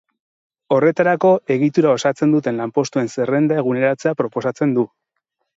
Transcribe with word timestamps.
Horretarako, 0.77 1.29
egitura 1.57 1.91
osatzen 1.97 2.33
duten 2.37 2.63
lanpostuen 2.63 3.13
zerrenda 3.17 3.61
eguneratzea 3.65 4.19
proposatzen 4.23 4.79
du. 4.81 4.91